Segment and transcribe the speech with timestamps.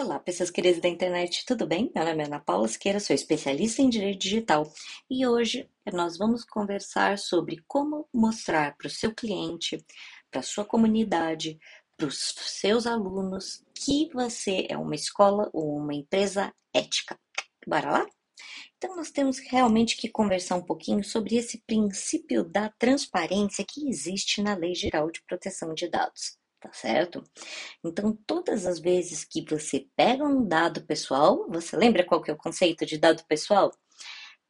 [0.00, 1.90] Olá, pessoas queridas da internet, tudo bem?
[1.92, 4.72] Meu nome é Ana Paula Siqueira, sou especialista em direito digital
[5.10, 9.84] e hoje nós vamos conversar sobre como mostrar para o seu cliente,
[10.30, 11.58] para a sua comunidade,
[11.96, 17.18] para os seus alunos que você é uma escola ou uma empresa ética.
[17.66, 18.06] Bora lá?
[18.76, 24.42] Então, nós temos realmente que conversar um pouquinho sobre esse princípio da transparência que existe
[24.42, 27.22] na Lei Geral de Proteção de Dados tá certo?
[27.84, 32.34] Então, todas as vezes que você pega um dado pessoal, você lembra qual que é
[32.34, 33.70] o conceito de dado pessoal?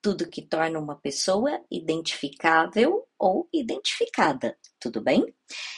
[0.00, 5.24] Tudo que torna uma pessoa identificável ou identificada, tudo bem?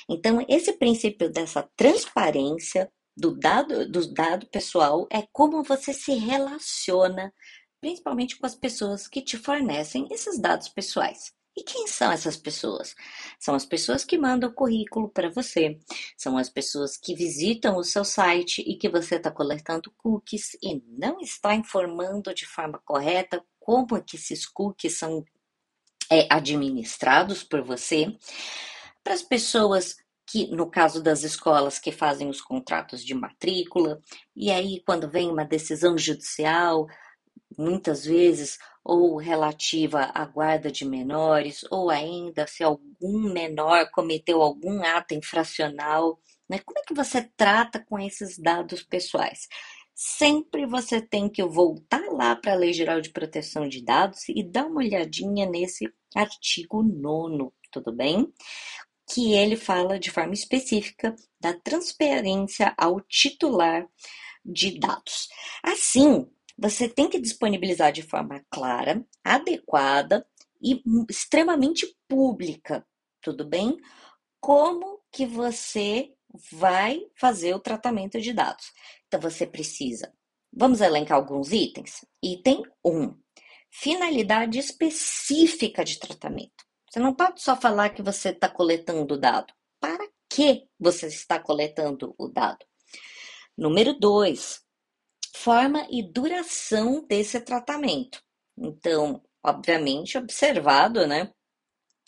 [0.09, 7.33] Então, esse princípio dessa transparência do dado, do dado pessoal é como você se relaciona,
[7.81, 11.33] principalmente com as pessoas que te fornecem esses dados pessoais.
[11.57, 12.95] E quem são essas pessoas?
[13.39, 15.79] São as pessoas que mandam currículo para você,
[16.17, 20.83] são as pessoas que visitam o seu site e que você está coletando cookies e
[20.87, 25.25] não está informando de forma correta como é que esses cookies são
[26.11, 28.17] é, administrados por você.
[29.03, 34.01] Para as pessoas que, no caso das escolas que fazem os contratos de matrícula,
[34.35, 36.87] e aí quando vem uma decisão judicial,
[37.57, 44.83] muitas vezes ou relativa à guarda de menores, ou ainda se algum menor cometeu algum
[44.83, 46.59] ato infracional, né?
[46.61, 49.47] Como é que você trata com esses dados pessoais?
[49.95, 54.43] Sempre você tem que voltar lá para a Lei Geral de Proteção de Dados e
[54.43, 58.33] dar uma olhadinha nesse artigo 9, tudo bem?
[59.13, 63.87] Que ele fala de forma específica da transferência ao titular
[64.45, 65.29] de dados.
[65.63, 66.27] Assim,
[66.61, 70.27] você tem que disponibilizar de forma clara, adequada
[70.63, 72.87] e extremamente pública,
[73.23, 73.79] tudo bem?
[74.39, 76.13] Como que você
[76.53, 78.73] vai fazer o tratamento de dados?
[79.07, 80.13] Então você precisa.
[80.53, 82.05] Vamos elencar alguns itens.
[82.23, 83.19] Item 1.
[83.71, 86.63] Finalidade específica de tratamento.
[86.91, 89.55] Você não pode só falar que você está coletando o dado.
[89.81, 92.67] Para que você está coletando o dado?
[93.57, 94.61] Número 2
[95.35, 98.23] forma e duração desse tratamento.
[98.57, 101.33] Então, obviamente, observado, né?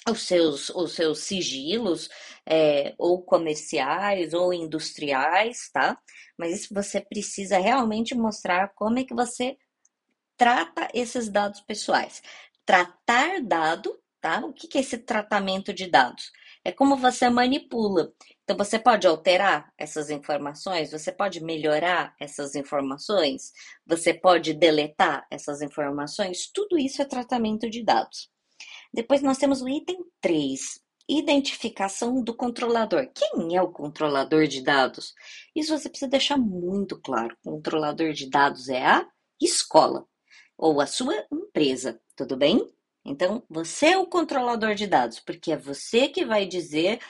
[0.09, 2.09] Os seus, os seus sigilos,
[2.45, 5.97] é, ou comerciais ou industriais, tá?
[6.37, 9.57] Mas isso você precisa realmente mostrar como é que você
[10.37, 12.21] trata esses dados pessoais.
[12.67, 14.41] Tratar dado, tá?
[14.45, 16.33] O que é esse tratamento de dados?
[16.65, 18.13] É como você manipula.
[18.45, 23.53] Então, você pode alterar essas informações, você pode melhorar essas informações,
[23.87, 28.31] você pode deletar essas informações, tudo isso é tratamento de dados.
[28.93, 33.11] Depois nós temos o item 3, identificação do controlador.
[33.15, 35.15] Quem é o controlador de dados?
[35.55, 37.37] Isso você precisa deixar muito claro.
[37.43, 39.07] Controlador de dados é a
[39.41, 40.07] escola
[40.57, 42.65] ou a sua empresa, tudo bem?
[43.05, 47.01] Então, você é o controlador de dados, porque é você que vai dizer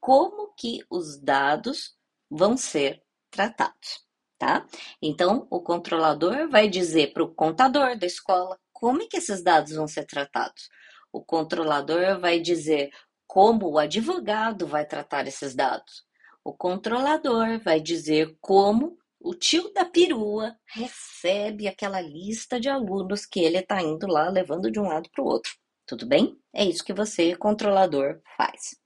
[0.00, 1.94] como que os dados
[2.30, 4.04] vão ser tratados,
[4.38, 4.66] tá?
[5.00, 9.74] Então, o controlador vai dizer para o contador da escola como é que esses dados
[9.74, 10.68] vão ser tratados.
[11.12, 12.90] O controlador vai dizer
[13.26, 16.04] como o advogado vai tratar esses dados.
[16.42, 23.40] O controlador vai dizer como o tio da perua recebe aquela lista de alunos que
[23.40, 25.52] ele está indo lá levando de um lado para o outro.
[25.86, 26.38] Tudo bem?
[26.54, 28.76] É isso que você, controlador, faz.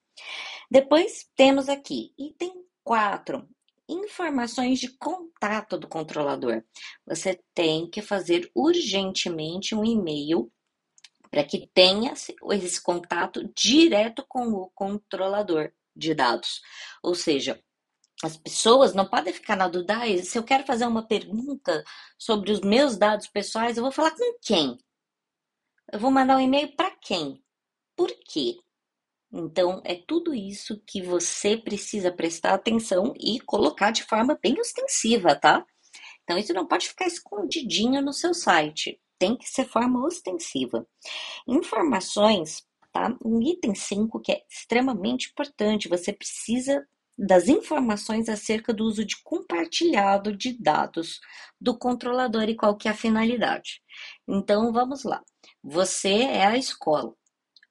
[0.70, 2.52] Depois temos aqui item
[2.82, 3.48] 4,
[3.88, 6.62] informações de contato do controlador.
[7.06, 10.50] Você tem que fazer urgentemente um e-mail
[11.30, 16.60] para que tenha esse contato direto com o controlador de dados.
[17.02, 17.62] Ou seja,
[18.22, 21.84] as pessoas não podem ficar na dúvida, ah, se eu quero fazer uma pergunta
[22.18, 24.78] sobre os meus dados pessoais, eu vou falar com quem?
[25.92, 27.42] Eu vou mandar um e-mail para quem?
[27.94, 28.58] Por quê?
[29.32, 35.34] Então, é tudo isso que você precisa prestar atenção e colocar de forma bem ostensiva,
[35.34, 35.64] tá?
[36.22, 39.00] Então, isso não pode ficar escondidinho no seu site.
[39.18, 40.86] Tem que ser forma ostensiva.
[41.46, 43.16] Informações, tá?
[43.24, 45.88] Um item 5 que é extremamente importante.
[45.88, 46.86] Você precisa
[47.18, 51.20] das informações acerca do uso de compartilhado de dados
[51.60, 53.82] do controlador e qual que é a finalidade.
[54.28, 55.22] Então, vamos lá.
[55.62, 57.14] Você é a escola.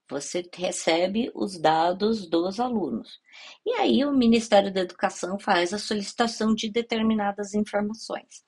[0.10, 3.20] Você recebe os dados dos alunos.
[3.66, 8.44] E aí o Ministério da Educação faz a solicitação de determinadas informações.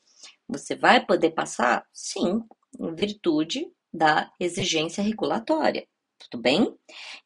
[0.48, 1.86] Você vai poder passar?
[1.92, 2.44] Sim,
[2.80, 5.88] em virtude da exigência regulatória.
[6.20, 6.76] Tudo bem?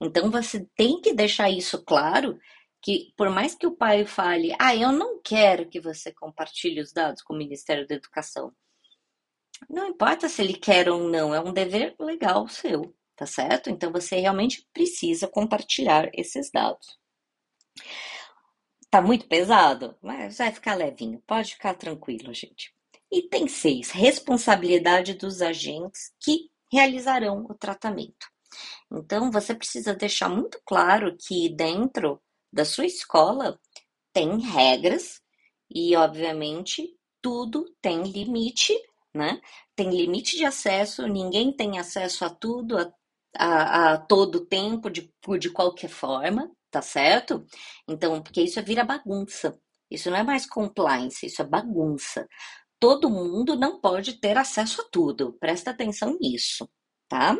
[0.01, 2.37] Então você tem que deixar isso claro
[2.81, 6.91] que por mais que o pai fale, ah, eu não quero que você compartilhe os
[6.91, 8.53] dados com o Ministério da Educação.
[9.69, 13.69] Não importa se ele quer ou não, é um dever legal seu, tá certo?
[13.69, 16.99] Então você realmente precisa compartilhar esses dados.
[18.89, 19.95] Tá muito pesado?
[20.01, 22.73] Mas vai ficar levinho, pode ficar tranquilo, gente.
[23.11, 23.91] Item 6.
[23.91, 28.27] Responsabilidade dos agentes que realizarão o tratamento.
[28.91, 33.59] Então, você precisa deixar muito claro que dentro da sua escola
[34.13, 35.21] tem regras
[35.69, 38.73] e, obviamente, tudo tem limite,
[39.13, 39.41] né?
[39.75, 42.93] Tem limite de acesso, ninguém tem acesso a tudo a,
[43.37, 47.45] a, a todo tempo, de, de qualquer forma, tá certo?
[47.87, 49.59] Então, porque isso vira bagunça.
[49.89, 52.27] Isso não é mais compliance, isso é bagunça
[52.81, 55.33] todo mundo não pode ter acesso a tudo.
[55.33, 56.67] Presta atenção nisso,
[57.07, 57.37] tá?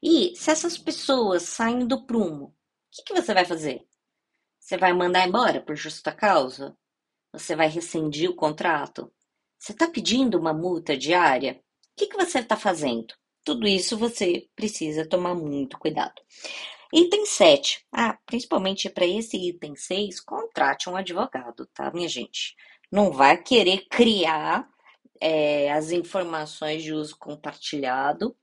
[0.00, 2.52] E se essas pessoas saem do prumo, o
[2.92, 3.84] que, que você vai fazer?
[4.64, 6.74] Você vai mandar embora por justa causa?
[7.34, 9.12] Você vai rescindir o contrato?
[9.58, 11.52] Você está pedindo uma multa diária?
[11.52, 13.12] O que, que você está fazendo?
[13.44, 16.14] Tudo isso você precisa tomar muito cuidado.
[16.94, 17.84] Item 7.
[17.92, 22.56] Ah, principalmente para esse item 6, contrate um advogado, tá, minha gente?
[22.90, 24.66] Não vai querer criar
[25.20, 28.34] é, as informações de uso compartilhado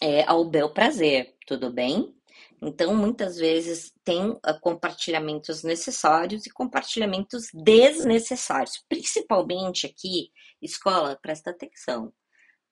[0.00, 2.16] é, ao bel prazer, tudo bem?
[2.60, 8.84] Então, muitas vezes tem uh, compartilhamentos necessários e compartilhamentos desnecessários.
[8.88, 12.12] Principalmente aqui, escola, presta atenção.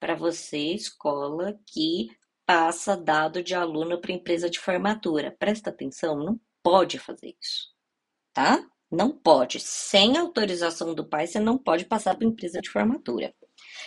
[0.00, 2.08] Para você, escola que
[2.44, 7.72] passa dado de aluno para empresa de formatura, presta atenção, não pode fazer isso,
[8.32, 8.64] tá?
[8.90, 9.58] Não pode.
[9.58, 13.34] Sem autorização do pai, você não pode passar para empresa de formatura.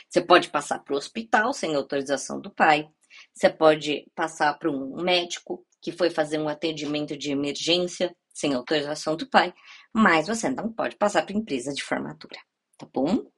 [0.10, 2.90] Você pode passar para o hospital sem autorização do pai.
[3.34, 9.16] Você pode passar para um médico que foi fazer um atendimento de emergência sem autorização
[9.16, 9.54] do pai,
[9.94, 12.40] mas você não pode passar para empresa de formatura,
[12.78, 13.30] tá bom?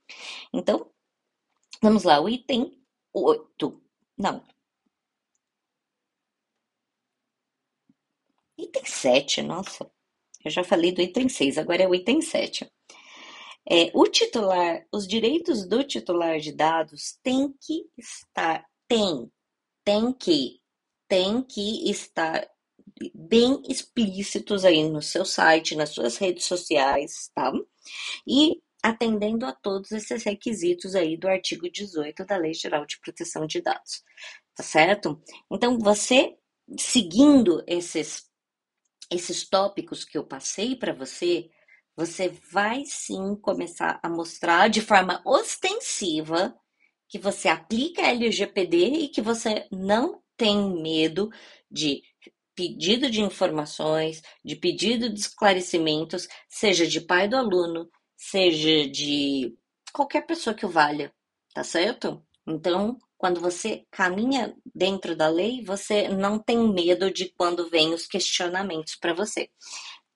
[0.53, 0.91] Então,
[1.81, 2.71] vamos lá, o item
[3.13, 3.81] 8.
[4.17, 4.43] Não.
[8.57, 9.91] Item 7, nossa.
[10.43, 12.71] Eu já falei do item 6, agora é o item 7.
[13.69, 19.31] É, o titular, os direitos do titular de dados tem que estar, tem,
[19.83, 20.60] tem que,
[21.11, 22.49] tem que estar
[23.13, 27.51] bem explícitos aí no seu site, nas suas redes sociais, tá?
[28.25, 33.45] E atendendo a todos esses requisitos aí do artigo 18 da Lei Geral de Proteção
[33.45, 34.03] de Dados,
[34.55, 35.21] tá certo?
[35.51, 36.37] Então, você
[36.79, 38.29] seguindo esses
[39.11, 41.49] esses tópicos que eu passei para você,
[41.93, 46.55] você vai sim começar a mostrar de forma ostensiva
[47.09, 51.29] que você aplica LGPD e que você não tem medo
[51.69, 52.01] de
[52.55, 59.55] pedido de informações, de pedido de esclarecimentos, seja de pai do aluno, seja de
[59.93, 61.13] qualquer pessoa que o valha,
[61.53, 62.25] tá certo?
[62.47, 68.07] Então, quando você caminha dentro da lei, você não tem medo de quando vem os
[68.07, 69.47] questionamentos para você,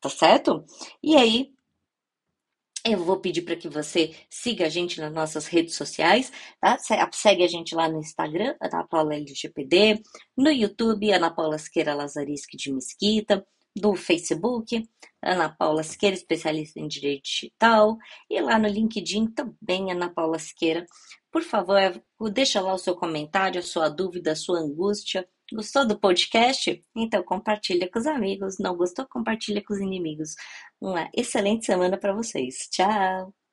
[0.01, 0.66] tá certo?
[1.04, 1.54] E aí,
[2.86, 6.78] eu vou pedir para que você siga a gente nas nossas redes sociais, tá?
[7.12, 10.02] Segue a gente lá no Instagram, Ana Paula LGPD,
[10.38, 13.46] no YouTube, Ana Paula Siqueira Lazariski de Mesquita,
[13.76, 14.88] no Facebook,
[15.22, 17.98] Ana Paula Siqueira, especialista em direito digital,
[18.30, 20.86] e lá no LinkedIn também, Ana Paula Siqueira,
[21.32, 22.01] por favor,
[22.32, 25.27] deixa lá o seu comentário, a sua dúvida, a sua angústia.
[25.54, 26.84] Gostou do podcast?
[26.96, 28.58] Então compartilha com os amigos.
[28.60, 29.08] Não gostou?
[29.08, 30.36] Compartilha com os inimigos.
[30.82, 32.68] Uma excelente semana para vocês.
[32.70, 33.45] Tchau!